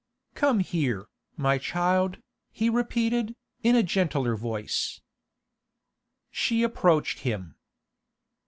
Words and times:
'Come 0.33 0.61
here, 0.61 1.07
my 1.37 1.59
child,' 1.59 2.17
he 2.51 2.71
repeated, 2.71 3.35
in 3.61 3.75
a 3.75 3.83
gentler 3.83 4.35
voice. 4.35 4.99
She 6.31 6.63
approached 6.63 7.19
him. 7.19 7.53